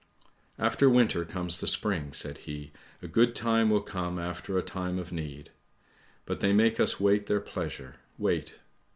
[0.57, 2.71] "'After winter comes the spring,' said he;
[3.03, 5.51] 'a good time will come after a time of need;
[6.25, 8.55] but they make us wait their pleasure, wait!